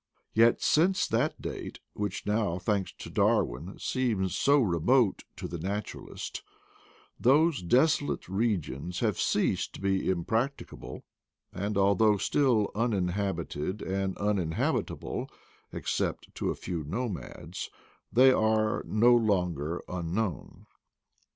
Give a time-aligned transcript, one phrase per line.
[0.33, 6.11] Yet since that date— which now, thanks to Darwin, seems so remote to the natural
[6.11, 6.41] ist—
[7.19, 11.03] those desolate regions have ceased to be im practicable,
[11.53, 15.29] and, although still uninhabited and uninhabitable,
[15.71, 17.69] except to a few nomads,
[18.11, 20.65] they are no longer unknown.